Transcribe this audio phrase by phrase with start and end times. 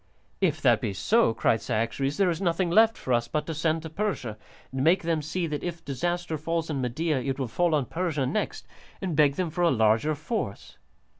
[0.41, 3.83] "If that be so," cried Cyaxares, "there is nothing left for us but to send
[3.83, 4.35] to Persia,
[4.71, 8.25] and make them see that if disaster falls on Media it will fall on Persia
[8.25, 8.65] next,
[8.99, 10.79] and beg them for a larger force."